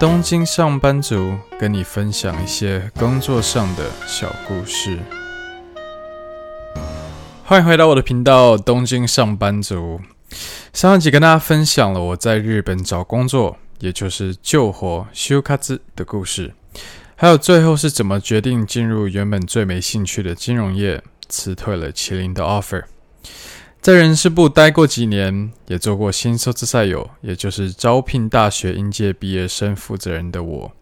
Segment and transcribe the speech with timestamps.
[0.00, 4.98] 东京上班族跟你分享一些工作上的小故事。
[7.44, 10.00] 欢迎回到我的频道《东京上班族》。
[10.72, 16.52] 上一集跟大家分享了我在日本找工作，也就是救活修卡兹的故事，
[17.14, 22.82] 还有最后是怎么决定进入原本最没兴趣的金融业，辞退了麒麟的 offer。
[23.84, 30.72] 在人事部待过几年，也做过新收资赛友，也就是招聘大学应届毕业生负责人的我，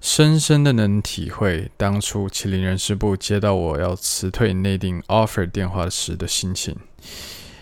[0.00, 6.76] 深深的能体会当初麒麟人事部接到我要辞退内定 offer 电话时的心情。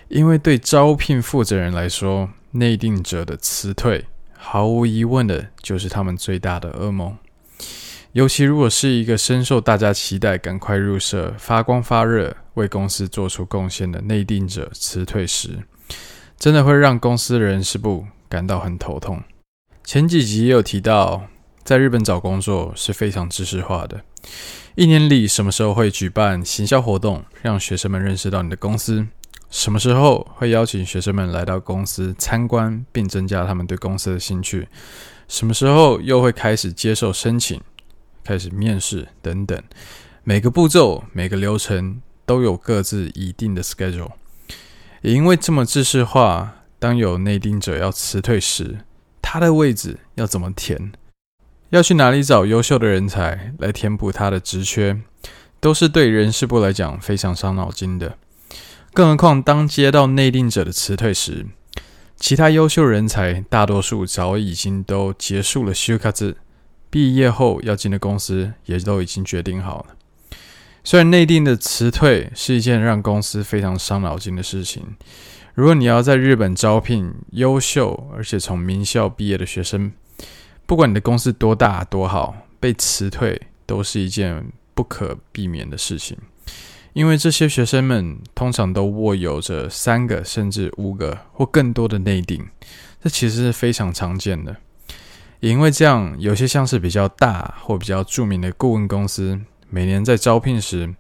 [0.09, 4.05] 因为对招聘负责人来说，内定者的辞退，
[4.37, 7.17] 毫无疑问的就是他们最大的噩梦。
[8.15, 15.59] 尤其如果是一个深受大家期待、赶快入社、发光发热、为公司做出贡献的内定者辞退时，
[16.39, 19.21] 真的会让公司人事部感到很头痛。
[19.83, 21.25] 前几集也有提到，
[21.65, 24.05] 在日本找工作是非常知识化的，
[24.77, 29.05] 一年里什么时候会举办行销活动，让学生们认识到你的公司？
[29.51, 34.69] 什么时候会邀请学生们来到公司参观，并增加他们对公司的兴趣？
[35.27, 37.61] 什么时候又会开始接受申请？
[38.25, 39.63] 开始面试等等，
[40.25, 44.13] 每个步骤、每个流程都有各自一定的 schedule。
[45.03, 48.79] 也因为这么制式化，当有内定者要辞退时，
[49.21, 50.93] 他的位置要怎么填？
[51.71, 55.01] 要去哪里找优秀的人才来填补他的职缺，
[55.61, 58.17] 都是对人事部来讲非常伤脑筋的。
[58.93, 61.47] 更何况，当接到内定者的辞退时，
[62.17, 66.13] 其他优秀人才大多数早已经都结束了就活。
[66.95, 69.97] 毕业后要进的公司也都已经决定好了。
[70.85, 74.95] 虽然内定的辞退是一件让公司非常伤脑筋的事情，
[75.55, 79.91] 如果你要在日本招聘优秀而且从名校毕业的学生，
[80.67, 86.17] 不管你的公司多大多好，被辞退都是一件不可避免的事情。
[86.93, 92.47] 因为这些学生们通常都握有着三个甚至五个或更多的内定，
[93.03, 94.55] 这其实是非常常见的。
[95.41, 100.95] 也因为这样，有些像是比较大或比较著名的顾问公司，每年在招聘时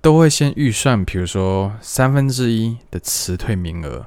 [0.00, 4.06] 都会先预算，比如说三分之一的辞退名额。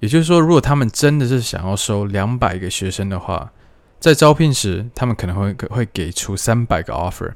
[0.00, 3.50] 也就是说，如果他们真的是想要收两百个学生的话，
[3.98, 7.32] 在招聘时，他们可能会会给出三百个 offer，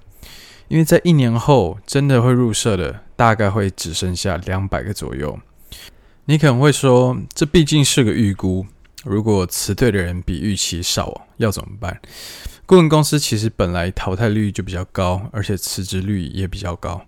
[0.68, 5.38] 因为在一年后真的会入社的，大概会只剩下两百个左右。
[6.26, 8.66] 你可能会说，这毕竟是个预估。
[9.04, 12.00] 如果辞退的人比预期少，要怎么办？
[12.66, 17.04] 顾问公司其实本来淘汰率就比较高，而且辞职率也比较高。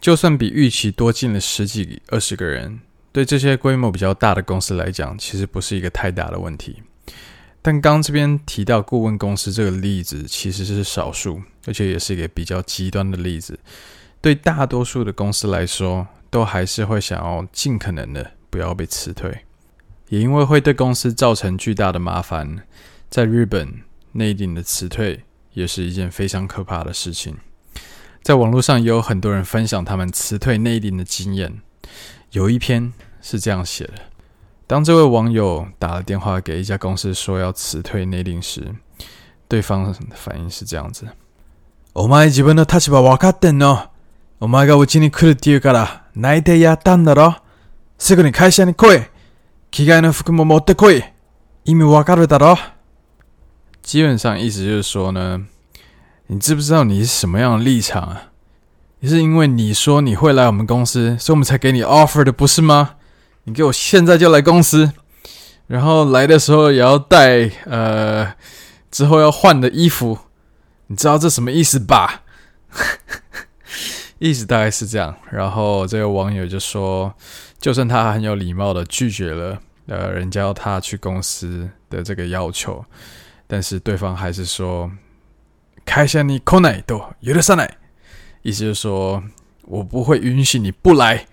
[0.00, 2.80] 就算比预期多进了十几、二十个人，
[3.12, 6.82] 对这些规模比较大的公司来讲，其实不是一个太大的问题。
[7.62, 13.58] 但刚这边提到顾问公司这个例子，其实是少数，而且也是一个比较极端的例子。
[14.20, 19.45] 对大多数的公司来说，都还是会想要尽可能的不要被辞退。
[20.09, 22.63] 也因为会对公司造成巨大的麻烦，
[23.09, 23.81] 在日本
[24.11, 27.37] 内定的辞退也是一件非常可怕的事情。
[28.21, 31.61] 在网络上也有很多人分享他们辞退内定的经验，
[32.31, 32.91] 有一篇
[33.21, 33.93] 是这样写的：
[34.67, 38.75] 当这位网友打了电话给一家公司说要辞退内定时，
[39.47, 41.07] 对方的反应是这样子：“
[41.93, 43.89] お前自分の立场分かってんの？
[44.39, 47.41] お前がうちに来るって言うから内定やったんだろ？
[47.97, 49.01] すぐに会社に来い。”
[49.75, 51.03] 着替えの服も持ってこい。
[51.63, 52.57] 意味わかるだろ？
[53.81, 55.45] 基本上意思就是说呢，
[56.27, 58.31] 你知不知道你是什么样的立场啊？
[58.99, 62.95] 也是因为你说你会来我们公司，所以我们才给你 offer 的，不是吗？
[63.45, 64.91] 你给我现在就来公司，
[65.67, 68.33] 然后来的时候也要带呃
[68.91, 70.17] 之后要换的衣服，
[70.87, 72.23] 你知道这什么意思吧？
[74.19, 75.15] 意思大概是这样。
[75.31, 77.13] 然后这个网友就说。
[77.61, 82.85] 就算他很有礼貌的拒绝了， 呃，人家要他去公司的这个要求，
[83.47, 84.91] 但是对方还是说，
[85.85, 87.71] 会社に来ないと许さない，
[88.43, 89.23] 意思就是说
[89.63, 91.25] 我不会允许你不来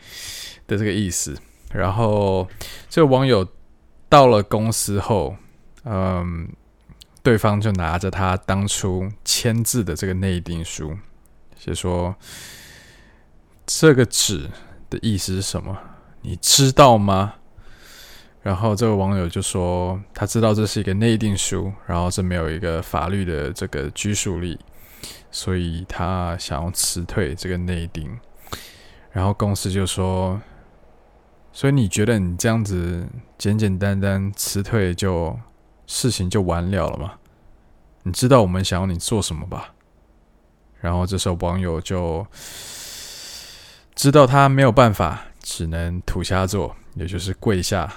[0.67, 1.37] 的这个意思。
[1.71, 2.49] 然后
[2.89, 3.47] 这个网友
[4.09, 5.37] 到了公司后，
[5.85, 6.49] 嗯，
[7.23, 10.97] 对方就拿着他当初签字的这个内定书，
[11.59, 12.17] 就说
[13.67, 14.49] 这个纸
[14.89, 15.77] 的意思是什么？
[16.23, 17.35] 你知道吗？
[18.44, 24.60] 然后这个网友就说，他知道这是一个内定书，然后这没有一个法律的这个拘束力，
[25.32, 28.20] 所以他想要辞退这个内定。
[29.12, 30.42] 然后公司就说，
[31.54, 33.08] 所以你觉得你这样子
[33.38, 35.40] 简简单单辞退就
[35.88, 37.14] 事情就完了了吗？
[38.04, 39.74] 你知道我们想要你做什么吧？”
[40.82, 42.28] 然后这时候网友就
[43.96, 47.90] 知道他没有办法，只能土下座，也就是跪下，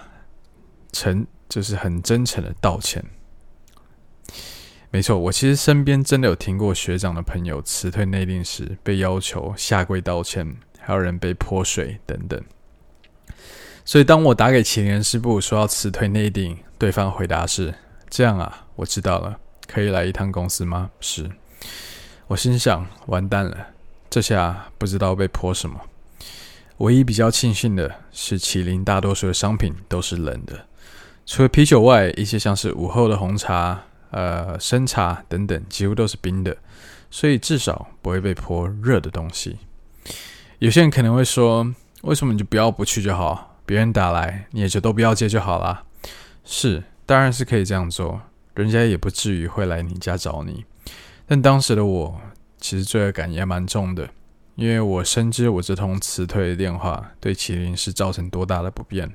[0.96, 3.04] 诚就是很真诚的道歉。
[4.90, 12.42] 没错，我其实身边真的有听过学长的朋友辞退内定时被要求下跪道歉，还有人被泼水等等。
[13.84, 17.74] 所以当我打给麒麟人事部说要辞退内定，对方回答是
[18.08, 21.30] ：“这样啊，我知道了，可以来一趟公司吗？”是。
[22.28, 23.68] 我心想：完蛋了，
[24.08, 25.78] 这下不知道被泼什么。
[26.78, 30.66] 唯一比较庆幸的是，麒麟大多数的商品都是冷的，
[31.26, 33.82] 除了啤酒外，一些像是午后的红茶。
[34.12, 36.56] 呃，生茶等等，几乎都是冰的，
[37.10, 39.58] 所以至少不会被泼热的东西。
[40.58, 43.58] 有些人可能会说，为什么你就不要不去就好？
[43.66, 45.82] 别人打来，你也就都不要接就好啦。
[46.44, 48.22] 是，当然是可以这样做，
[48.54, 50.64] 人家也不至于会来你家找你。
[51.26, 52.20] 但当时的我，
[52.58, 54.08] 其实罪恶感也蛮重的，
[54.54, 59.12] 因为我深知我这通辞退的电话对麒麟是造成多大的不便，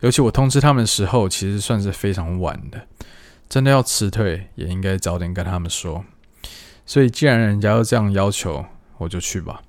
[0.00, 2.86] 尤其我通知他们的时候，其实算是非常晚的。
[3.48, 6.04] 真的要辞退，也应该早点跟他们说。
[6.84, 8.64] 所以，既然人家要这样要求，
[8.98, 9.62] 我就去吧。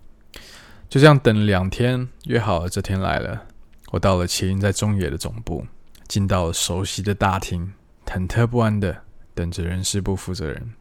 [0.90, 3.44] 就这样等了两天，约好了这天来了。
[3.92, 5.66] 我到了麒麟在中野的总部，
[6.08, 7.74] 进到了熟悉的大厅，
[8.06, 9.04] 忐忑不安的
[9.34, 10.74] 等着人事部负责人。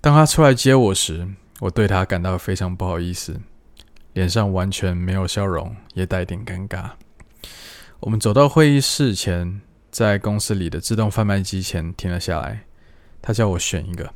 [0.00, 1.28] 当他出来接我时，
[1.60, 3.40] 我对他感到非常不好意思，
[4.12, 6.90] 脸上完全没有笑容，也带点尴尬。
[8.00, 9.60] 我们走到会议室前。
[9.94, 12.64] 在公司里的自动贩卖机前停了下来，
[13.22, 14.12] 他叫我选一个，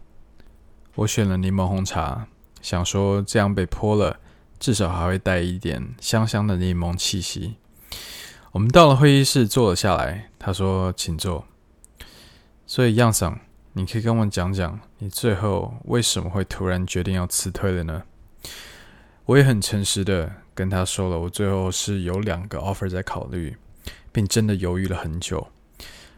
[0.96, 2.26] 我选了柠檬红茶，
[2.60, 4.18] 想说这样被泼了，
[4.58, 7.58] 至少还会带一点香香的柠檬气息。
[8.50, 11.44] 我们到了会议室坐了下来，他说：“请坐。”
[12.66, 13.38] 所以样桑，
[13.74, 18.02] 你可以跟我讲讲，你最后为什么会突然决定要辞退了呢？
[19.26, 23.56] 我也很诚实的跟他说了，我最后是有两个 offer 在考虑，
[24.12, 25.48] 并真的犹豫了很久。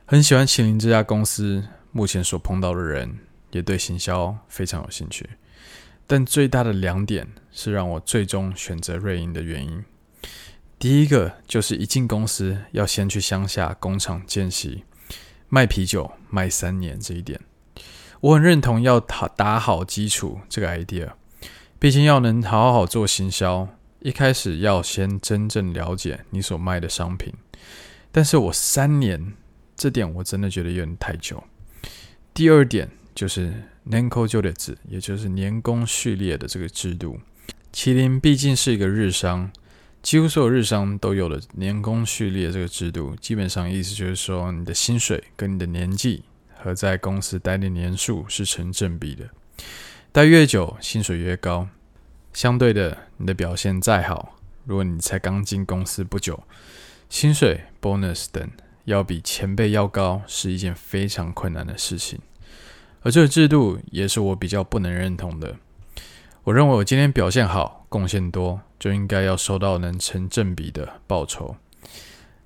[0.07, 3.19] 很喜欢麒麟这家公司，目前所碰到的人
[3.53, 5.31] 也对行销非常有兴趣。
[6.07, 9.85] 但最大的两点是让我最终选择瑞银的原因。
[10.79, 14.85] 第一个就是一进公司要先去乡下工厂见习，
[15.49, 17.39] 卖啤酒卖三年这一点，
[18.21, 21.13] 我很认同要打打好基础这个 idea。
[21.79, 23.69] 毕竟要能好好做行销，
[24.01, 27.33] 一开始要先真正了解你所卖的商品。
[28.11, 29.35] 但是我三年。
[29.77, 31.43] 这点我真的觉得有点太久。
[32.35, 33.51] 第二点就是
[33.85, 37.19] 年功序列制，也就是年功序列的这个制度。
[37.73, 39.51] 麒麟毕竟是一个日商，
[40.03, 43.17] 几乎所有日商都有了年功序列这个制度。
[43.17, 46.25] 基本上意思就是说，你的薪水跟你的年纪
[46.59, 49.31] 和在公司待的年数是成正比的。
[50.13, 51.67] 待越久，薪水越高。
[52.33, 56.43] 相对的，你的表现再好，如果你才刚进公司不久，
[57.09, 58.51] 薪水、bonus 等。
[58.87, 62.19] 要比前辈要高是一件非常困难的事情，
[63.03, 65.55] 而这个制度也是我比较不能认同的。
[66.43, 71.55] 我认为我今天表现好、贡献多，就应该要收到能成正比的报酬。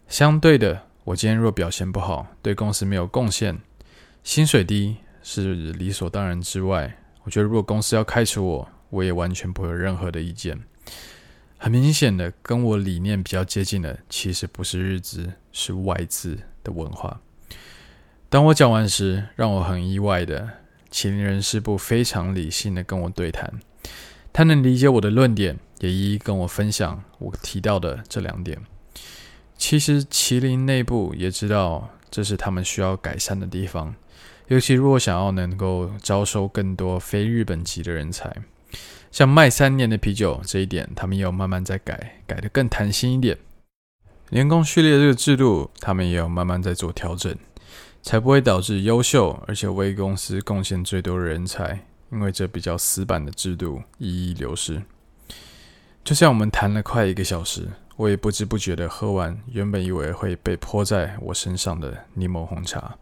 [0.09, 3.61] 相对的，我今天若表现不好，对公司没有贡献，
[4.23, 10.57] 薪水低是理所当然之外，我觉得如果公司要开除我，我也完全不会有任何的意见。
[11.59, 17.21] 很明显的，跟我理念比较接近的，其实不是日资，是外资的文化。
[18.29, 20.49] 当我讲完时，让我很意外的，
[20.91, 23.61] 麒麟人事部非常理性的跟我对谈，
[24.33, 28.61] 他能理解我的论点，也一一跟我分享我提到的这两点。
[29.57, 33.95] 其实麒麟内部也知道，这是他们需要改善的地方，
[34.49, 38.37] 尤其如果想要能够招收更多非日本籍的人才。
[39.15, 43.39] 像卖三年的啤酒这一点，他们也有慢慢在改，改得更弹性一点。
[44.31, 47.33] 员工序列这个制度，他们也有慢慢在做调整，
[48.03, 51.79] 才不会导致优秀而且为公司贡献最多的人才，
[52.11, 54.83] 因为这比较死板的制度一一流失。
[56.03, 62.97] 就像我们谈了快一个小时，我也不知不觉的喝完原本以为会被泼在我身上的柠檬红茶。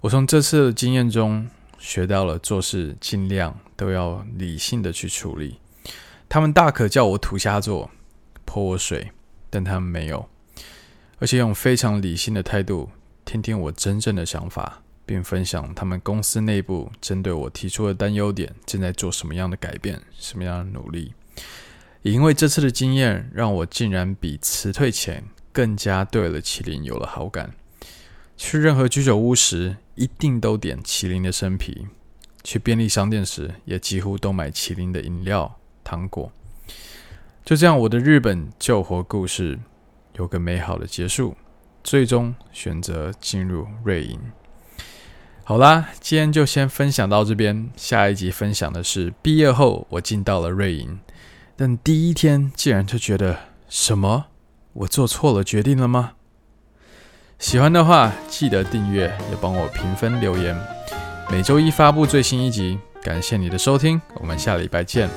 [0.00, 1.48] 我从这次的经验中。
[1.82, 5.58] 学到了做事尽量都要理性的去处理。
[6.28, 7.90] 他们大可叫我土下座，
[8.44, 9.10] 泼我水，
[9.50, 10.28] 但他们没有，
[11.18, 12.88] 而且用非常理性的态度
[13.24, 21.12] 听听我真正的想法，并分享他们公司内部针对我提出的担忧点正在做什么样的改变，什么样的努力。
[22.02, 27.52] 也因为这次的经验，让我竟然比辞退前更加对了麒麟有了好感。
[28.44, 31.86] 去任何居酒屋时，一定都点麒麟的生啤，
[32.42, 36.32] 去便利商店时也几乎都买麒麟的饮料、糖果。
[37.44, 39.60] 就这样，我的日本救活故事
[40.16, 41.36] 有个美好的结束，
[41.84, 44.18] 最终选择进入瑞银。
[45.44, 47.70] 好啦，今天就先分享到这边。
[47.76, 50.98] 下一集分享的是毕业后我进到了瑞银，
[51.54, 54.26] 但第一天竟然就觉得什么？
[54.72, 56.14] 我做错了决定了吗？
[57.42, 60.56] 喜欢的话记得订阅，也帮我评分留言。
[61.28, 65.10] 每周一发布最新一集，感谢你的收听，我们下礼拜见。